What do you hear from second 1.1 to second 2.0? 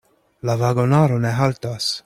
ne haltas.